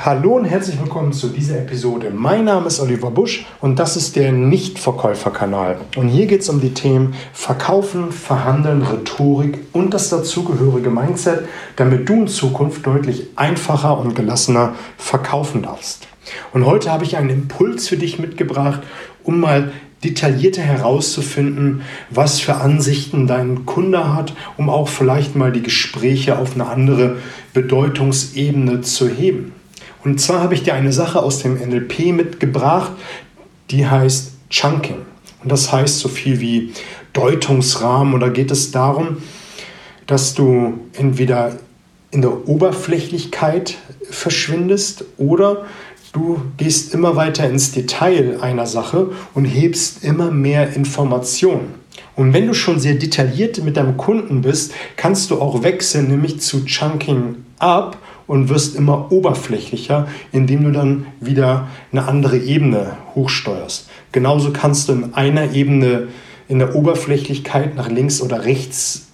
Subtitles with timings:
[0.00, 2.10] Hallo und herzlich willkommen zu dieser Episode.
[2.10, 5.78] Mein Name ist Oliver Busch und das ist der Nichtverkäuferkanal.
[5.96, 12.08] Und hier geht es um die Themen Verkaufen, Verhandeln, Rhetorik und das dazugehörige Mindset, damit
[12.08, 16.08] du in Zukunft deutlich einfacher und gelassener verkaufen darfst.
[16.52, 18.82] Und heute habe ich einen Impuls für dich mitgebracht,
[19.22, 19.72] um mal
[20.02, 26.54] detaillierter herauszufinden, was für Ansichten dein Kunde hat, um auch vielleicht mal die Gespräche auf
[26.54, 27.16] eine andere
[27.54, 29.52] Bedeutungsebene zu heben.
[30.04, 32.92] Und zwar habe ich dir eine Sache aus dem NLP mitgebracht,
[33.70, 35.02] die heißt Chunking.
[35.42, 36.72] Und das heißt so viel wie
[37.14, 39.18] Deutungsrahmen oder geht es darum,
[40.06, 41.56] dass du entweder
[42.10, 43.76] in der Oberflächlichkeit
[44.10, 45.64] verschwindest oder
[46.12, 51.74] du gehst immer weiter ins Detail einer Sache und hebst immer mehr Informationen.
[52.14, 56.40] Und wenn du schon sehr detailliert mit deinem Kunden bist, kannst du auch wechseln, nämlich
[56.40, 57.96] zu Chunking Up
[58.26, 63.88] und wirst immer oberflächlicher, indem du dann wieder eine andere Ebene hochsteuerst.
[64.12, 66.08] Genauso kannst du in einer Ebene
[66.48, 69.08] in der Oberflächlichkeit nach links oder rechts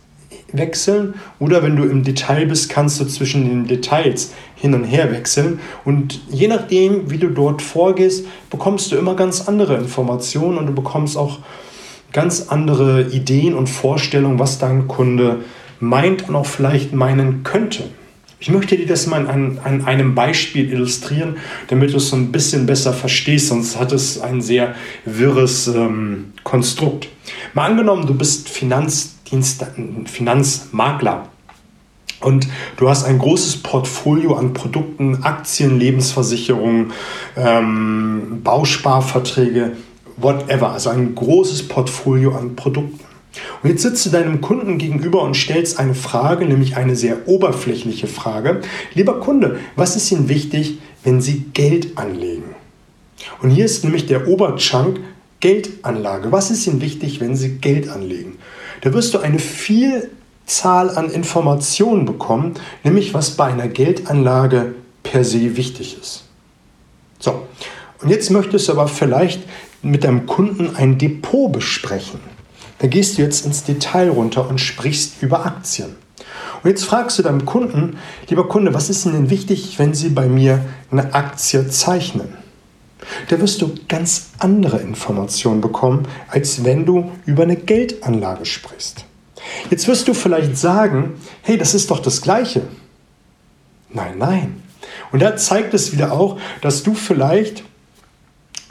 [0.53, 5.13] wechseln oder wenn du im Detail bist, kannst du zwischen den Details hin und her
[5.13, 10.67] wechseln und je nachdem, wie du dort vorgehst, bekommst du immer ganz andere Informationen und
[10.67, 11.39] du bekommst auch
[12.13, 15.39] ganz andere Ideen und Vorstellungen, was dein Kunde
[15.79, 17.85] meint und auch vielleicht meinen könnte.
[18.43, 21.37] Ich möchte dir das mal an, an einem Beispiel illustrieren,
[21.69, 24.75] damit du es so ein bisschen besser verstehst, sonst hat es ein sehr
[25.05, 27.09] wirres ähm, Konstrukt.
[27.53, 29.67] Mal angenommen, du bist Finanzdienst,
[30.07, 31.29] Finanzmakler
[32.21, 36.93] und du hast ein großes Portfolio an Produkten, Aktien, Lebensversicherungen,
[37.37, 39.77] ähm, Bausparverträge,
[40.17, 43.10] whatever, also ein großes Portfolio an Produkten.
[43.63, 48.07] Und jetzt sitzt du deinem Kunden gegenüber und stellst eine Frage, nämlich eine sehr oberflächliche
[48.07, 48.61] Frage.
[48.95, 52.55] Lieber Kunde, was ist Ihnen wichtig, wenn Sie Geld anlegen?
[53.43, 55.01] Und hier ist nämlich der Oberchunk
[55.41, 56.33] Geldanlage.
[56.33, 58.37] Was ist Ihnen wichtig, wenn Sie Geld anlegen?
[58.83, 62.55] Da wirst du eine Vielzahl an Informationen bekommen,
[62.85, 66.25] nämlich was bei einer Geldanlage per se wichtig ist.
[67.19, 67.47] So,
[68.03, 69.43] und jetzt möchtest du aber vielleicht
[69.83, 72.21] mit deinem Kunden ein Depot besprechen.
[72.81, 75.95] Da gehst du jetzt ins Detail runter und sprichst über Aktien.
[76.63, 77.99] Und jetzt fragst du deinem Kunden,
[78.29, 82.37] lieber Kunde, was ist Ihnen wichtig, wenn Sie bei mir eine Aktie zeichnen?
[83.29, 89.05] Da wirst du ganz andere Informationen bekommen, als wenn du über eine Geldanlage sprichst.
[89.71, 92.63] Jetzt wirst du vielleicht sagen, hey, das ist doch das Gleiche.
[93.91, 94.63] Nein, nein.
[95.13, 97.65] Und da zeigt es wieder auch, dass du vielleicht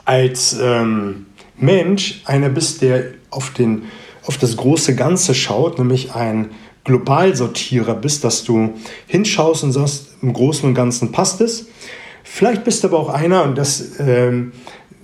[0.04, 1.26] als ähm,
[1.60, 3.82] Mensch einer bist, der auf, den,
[4.26, 6.50] auf das große Ganze schaut, nämlich ein
[6.84, 8.74] Globalsortierer bist, dass du
[9.06, 11.66] hinschaust und sagst, im Großen und Ganzen passt es.
[12.24, 14.52] Vielleicht bist du aber auch einer, und das ähm,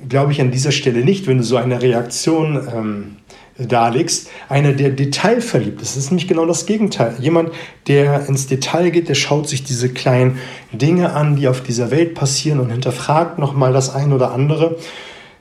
[0.09, 3.17] glaube ich an dieser Stelle nicht, wenn du so eine Reaktion ähm,
[3.59, 5.97] darlegst, einer, der detailverliebt ist.
[5.97, 7.15] Das ist nämlich genau das Gegenteil.
[7.21, 7.51] Jemand,
[7.89, 10.39] der ins Detail geht, der schaut sich diese kleinen
[10.73, 14.77] Dinge an, die auf dieser Welt passieren und hinterfragt nochmal das ein oder andere.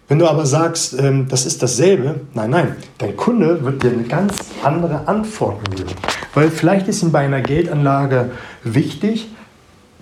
[0.07, 4.03] Wenn du aber sagst, ähm, das ist dasselbe, nein, nein, dein Kunde wird dir eine
[4.03, 5.89] ganz andere Antwort geben.
[6.35, 8.31] Weil vielleicht ist ihm bei einer Geldanlage
[8.63, 9.29] wichtig,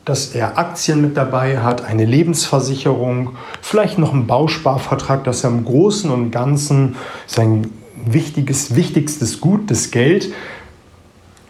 [0.04, 5.64] dass er Aktien mit dabei hat, eine Lebensversicherung, vielleicht noch einen Bausparvertrag, dass er im
[5.64, 7.72] Großen und Ganzen sein
[8.06, 10.34] wichtiges, wichtigstes Gut, das Geld,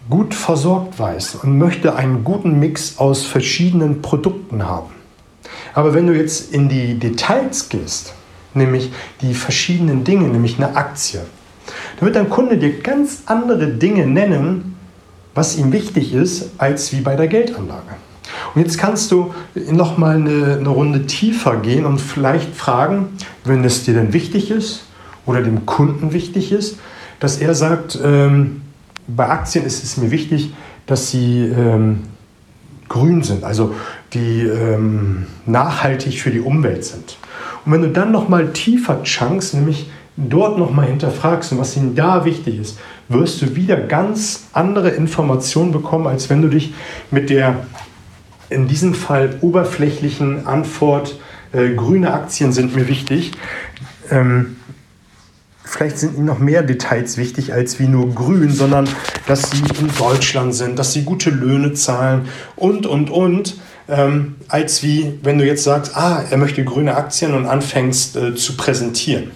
[0.10, 4.92] gut versorgt weiß und möchte einen guten Mix aus verschiedenen Produkten haben.
[5.74, 8.14] Aber wenn du jetzt in die Details gehst,
[8.56, 8.92] nämlich
[9.22, 11.22] die verschiedenen Dinge, nämlich eine Aktie.
[12.00, 14.76] Da wird dein Kunde dir ganz andere Dinge nennen,
[15.34, 17.96] was ihm wichtig ist, als wie bei der Geldanlage.
[18.54, 19.34] Und jetzt kannst du
[19.72, 23.10] noch mal eine, eine Runde tiefer gehen und vielleicht fragen,
[23.44, 24.86] wenn es dir denn wichtig ist
[25.26, 26.78] oder dem Kunden wichtig ist,
[27.20, 28.62] dass er sagt, ähm,
[29.08, 30.54] bei Aktien ist es mir wichtig,
[30.86, 32.02] dass sie ähm,
[32.90, 33.74] grün sind, also
[34.14, 37.18] die ähm, nachhaltig für die Umwelt sind.
[37.66, 42.26] Und wenn du dann nochmal tiefer chunkst, nämlich dort nochmal hinterfragst und was ihnen da
[42.26, 42.80] wichtig ist,
[43.10, 46.74] wirst du wieder ganz andere Informationen bekommen, als wenn du dich
[47.12, 47.66] mit der
[48.50, 51.20] in diesem Fall oberflächlichen Antwort,
[51.54, 53.32] äh, grüne Aktien sind mir wichtig.
[54.12, 54.58] Ähm,
[55.64, 58.88] vielleicht sind ihnen noch mehr Details wichtig als wie nur grün, sondern
[59.26, 63.56] dass sie in Deutschland sind, dass sie gute Löhne zahlen und, und, und
[63.88, 68.36] ähm, als wie wenn du jetzt sagst, ah, er möchte grüne Aktien und anfängst äh,
[68.36, 69.32] zu präsentieren.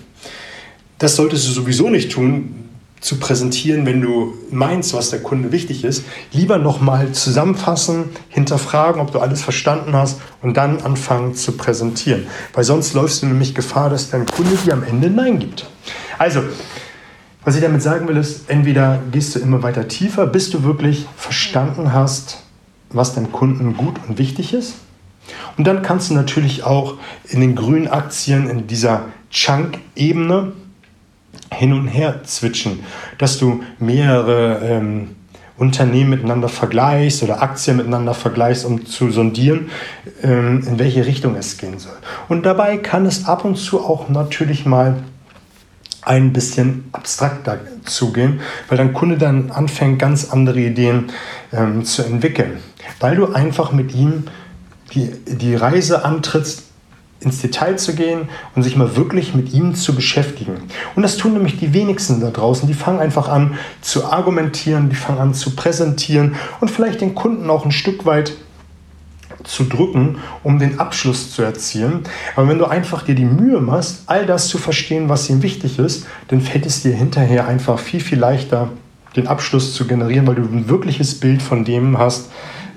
[1.00, 2.68] Das solltest du sowieso nicht tun,
[3.00, 9.12] zu präsentieren, wenn du meinst, was der Kunde wichtig ist, lieber nochmal zusammenfassen, hinterfragen, ob
[9.12, 12.26] du alles verstanden hast und dann anfangen zu präsentieren.
[12.54, 15.68] Weil sonst läufst du nämlich Gefahr, dass dein Kunde dir am Ende Nein gibt.
[16.18, 16.42] Also,
[17.46, 21.06] was ich damit sagen will, ist, entweder gehst du immer weiter tiefer, bis du wirklich
[21.16, 22.40] verstanden hast,
[22.90, 24.76] was deinem Kunden gut und wichtig ist.
[25.58, 26.96] Und dann kannst du natürlich auch
[27.28, 30.54] in den grünen Aktien, in dieser Chunk-Ebene,
[31.52, 32.80] hin und her zwitschen,
[33.18, 35.16] dass du mehrere ähm,
[35.58, 39.70] Unternehmen miteinander vergleichst oder Aktien miteinander vergleichst, um zu sondieren,
[40.22, 41.98] ähm, in welche Richtung es gehen soll.
[42.30, 44.98] Und dabei kann es ab und zu auch natürlich mal
[46.04, 51.12] ein bisschen abstrakter zugehen, weil dein Kunde dann anfängt, ganz andere Ideen
[51.52, 52.60] ähm, zu entwickeln,
[53.00, 54.24] weil du einfach mit ihm
[54.94, 56.64] die, die Reise antrittst,
[57.20, 60.58] ins Detail zu gehen und sich mal wirklich mit ihm zu beschäftigen.
[60.96, 62.68] Und das tun nämlich die wenigsten da draußen.
[62.68, 67.50] Die fangen einfach an zu argumentieren, die fangen an zu präsentieren und vielleicht den Kunden
[67.50, 68.34] auch ein Stück weit
[69.44, 72.02] zu drücken, um den Abschluss zu erzielen.
[72.36, 75.80] Aber wenn du einfach dir die Mühe machst, all das zu verstehen, was ihm wichtig
[75.80, 78.70] ist, dann fällt es dir hinterher einfach viel, viel leichter,
[79.16, 82.30] den Abschluss zu generieren, weil du ein wirkliches Bild von dem hast,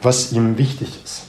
[0.03, 1.27] was ihm wichtig ist.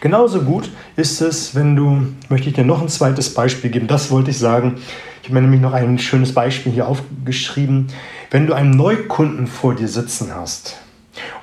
[0.00, 4.10] Genauso gut ist es, wenn du, möchte ich dir noch ein zweites Beispiel geben, das
[4.10, 4.76] wollte ich sagen.
[5.22, 7.88] Ich habe mir nämlich noch ein schönes Beispiel hier aufgeschrieben.
[8.30, 10.78] Wenn du einen Neukunden vor dir sitzen hast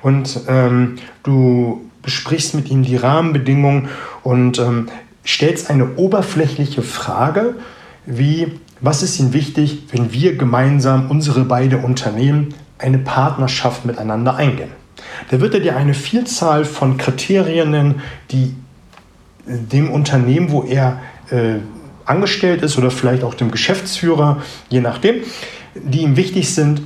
[0.02, 3.88] und ähm, du besprichst mit ihm die Rahmenbedingungen
[4.22, 4.88] und ähm,
[5.24, 7.54] stellst eine oberflächliche Frage,
[8.06, 14.77] wie, was ist Ihnen wichtig, wenn wir gemeinsam unsere beiden Unternehmen eine Partnerschaft miteinander eingehen?
[15.30, 18.54] Da wird er dir eine Vielzahl von Kriterien nennen, die
[19.46, 21.00] dem Unternehmen, wo er
[21.30, 21.56] äh,
[22.04, 25.22] angestellt ist oder vielleicht auch dem Geschäftsführer, je nachdem,
[25.74, 26.82] die ihm wichtig sind,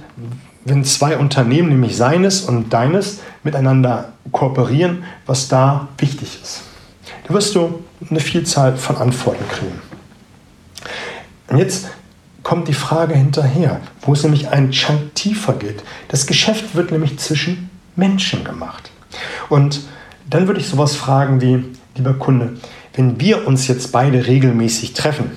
[0.64, 6.62] wenn zwei Unternehmen, nämlich seines und deines, miteinander kooperieren, was da wichtig ist.
[7.26, 9.80] Da wirst du eine Vielzahl von Antworten kriegen.
[11.48, 11.88] Und jetzt
[12.42, 15.82] kommt die Frage hinterher, wo es nämlich einen Chunk tiefer geht.
[16.08, 18.91] Das Geschäft wird nämlich zwischen Menschen gemacht.
[19.49, 19.81] Und
[20.29, 21.65] dann würde ich sowas fragen wie,
[21.97, 22.55] lieber Kunde,
[22.94, 25.31] wenn wir uns jetzt beide regelmäßig treffen,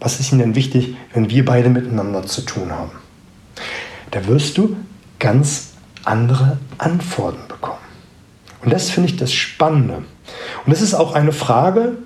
[0.00, 2.92] was ist Ihnen denn wichtig, wenn wir beide miteinander zu tun haben?
[4.10, 4.76] Da wirst du
[5.18, 5.72] ganz
[6.04, 7.78] andere Antworten bekommen.
[8.62, 10.04] Und das finde ich das Spannende.
[10.64, 11.98] Und das ist auch eine Frage,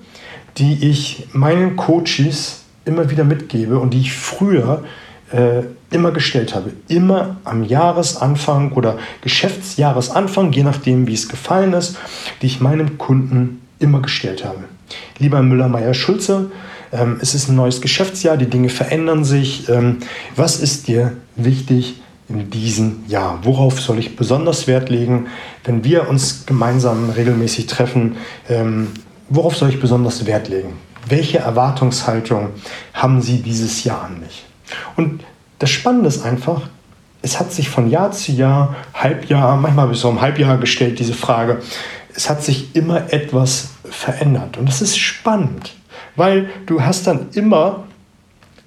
[0.57, 4.83] die ich meinen Coaches immer wieder mitgebe und die ich früher
[5.31, 6.71] äh, immer gestellt habe.
[6.87, 11.97] Immer am Jahresanfang oder Geschäftsjahresanfang, je nachdem, wie es gefallen ist,
[12.41, 14.65] die ich meinem Kunden immer gestellt habe.
[15.17, 16.51] Lieber Müller-Meyer-Schulze,
[16.91, 19.67] ähm, es ist ein neues Geschäftsjahr, die Dinge verändern sich.
[19.69, 19.97] Ähm,
[20.35, 23.39] was ist dir wichtig in diesem Jahr?
[23.43, 25.27] Worauf soll ich besonders Wert legen,
[25.63, 28.17] wenn wir uns gemeinsam regelmäßig treffen?
[28.49, 28.89] Ähm,
[29.29, 30.73] worauf soll ich besonders Wert legen?
[31.07, 32.49] Welche Erwartungshaltung
[32.93, 34.45] haben Sie dieses Jahr an mich?
[34.95, 35.23] Und
[35.59, 36.61] das Spannende ist einfach,
[37.21, 41.13] es hat sich von Jahr zu Jahr, Halbjahr, manchmal bis so um Halbjahr gestellt, diese
[41.13, 41.61] Frage,
[42.15, 44.57] es hat sich immer etwas verändert.
[44.57, 45.73] Und das ist spannend,
[46.15, 47.85] weil du hast dann immer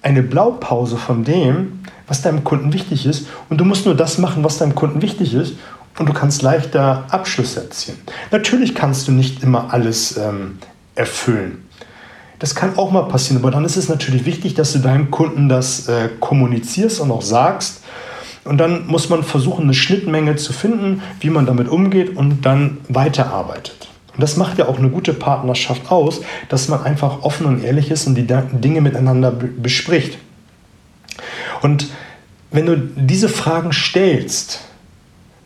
[0.03, 3.27] eine Blaupause von dem, was deinem Kunden wichtig ist.
[3.51, 5.55] Und du musst nur das machen, was deinem Kunden wichtig ist.
[5.99, 7.99] Und du kannst leichter Abschlüsse erzielen.
[8.31, 10.59] Natürlich kannst du nicht immer alles ähm,
[10.95, 11.67] erfüllen.
[12.39, 15.49] Das kann auch mal passieren, aber dann ist es natürlich wichtig, dass du deinem Kunden
[15.49, 17.83] das äh, kommunizierst und auch sagst.
[18.45, 22.79] Und dann muss man versuchen, eine Schnittmenge zu finden, wie man damit umgeht und dann
[22.89, 23.89] weiterarbeitet.
[24.13, 27.91] Und das macht ja auch eine gute Partnerschaft aus, dass man einfach offen und ehrlich
[27.91, 30.19] ist und die Dinge miteinander bespricht.
[31.63, 31.89] Und
[32.51, 34.61] wenn du diese Fragen stellst,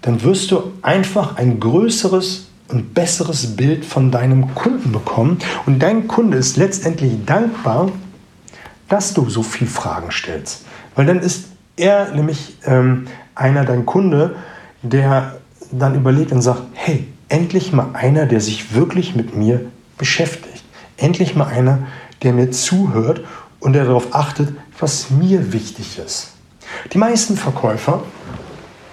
[0.02, 5.38] dann wirst du einfach ein größeres ein besseres Bild von deinem Kunden bekommen.
[5.66, 7.90] Und dein Kunde ist letztendlich dankbar,
[8.88, 10.64] dass du so viele Fragen stellst.
[10.94, 11.46] Weil dann ist
[11.76, 14.36] er nämlich ähm, einer, dein Kunde,
[14.82, 15.38] der
[15.70, 19.60] dann überlegt und sagt, hey, endlich mal einer, der sich wirklich mit mir
[19.96, 20.64] beschäftigt.
[20.96, 21.86] Endlich mal einer,
[22.22, 23.22] der mir zuhört
[23.60, 26.32] und der darauf achtet, was mir wichtig ist.
[26.92, 28.02] Die meisten Verkäufer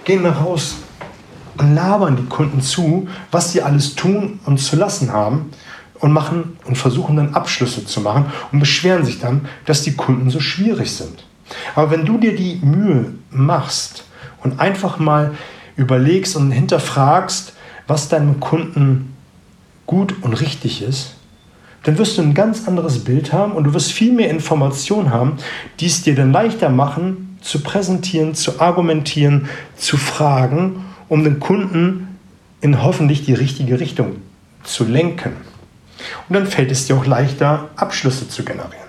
[0.04, 0.76] gehen nach Hause
[1.58, 5.50] und labern die Kunden zu, was sie alles tun und zu lassen haben
[6.00, 10.30] und machen und versuchen dann Abschlüsse zu machen und beschweren sich dann, dass die Kunden
[10.30, 11.24] so schwierig sind.
[11.74, 14.04] Aber wenn du dir die Mühe machst
[14.42, 15.32] und einfach mal
[15.76, 17.54] überlegst und hinterfragst,
[17.86, 19.14] was deinem Kunden
[19.86, 21.14] gut und richtig ist,
[21.84, 25.38] dann wirst du ein ganz anderes Bild haben und du wirst viel mehr Informationen haben,
[25.80, 32.18] die es dir dann leichter machen, zu präsentieren, zu argumentieren, zu fragen, um den Kunden
[32.60, 34.16] in hoffentlich die richtige Richtung
[34.62, 35.32] zu lenken.
[36.28, 38.88] Und dann fällt es dir auch leichter, Abschlüsse zu generieren.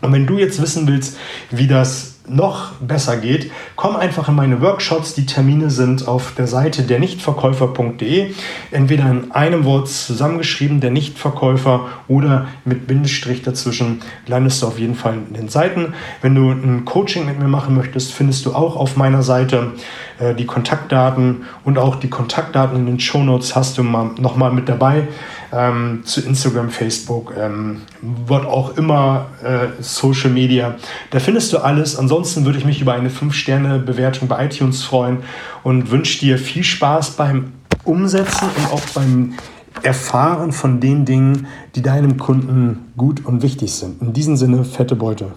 [0.00, 1.16] Und wenn du jetzt wissen willst,
[1.50, 5.14] wie das noch besser geht, komm einfach in meine Workshops.
[5.14, 8.32] Die Termine sind auf der Seite der Nichtverkäufer.de.
[8.70, 14.94] Entweder in einem Wort zusammengeschrieben, der Nichtverkäufer, oder mit Bindestrich dazwischen landest du auf jeden
[14.94, 15.94] Fall in den Seiten.
[16.20, 19.72] Wenn du ein Coaching mit mir machen möchtest, findest du auch auf meiner Seite
[20.18, 24.52] äh, die Kontaktdaten und auch die Kontaktdaten in den Show Notes hast du mal, nochmal
[24.52, 25.08] mit dabei
[25.52, 30.76] ähm, zu Instagram, Facebook, ähm, was auch immer, äh, Social Media.
[31.10, 31.96] Da findest du alles.
[31.96, 35.18] Ansonsten würde ich mich über eine 5-Sterne-Bewertung bei iTunes freuen
[35.62, 37.52] und wünsche dir viel Spaß beim
[37.84, 39.34] Umsetzen und auch beim
[39.82, 44.00] Erfahren von den Dingen, die deinem Kunden gut und wichtig sind.
[44.00, 45.32] In diesem Sinne, fette Beute.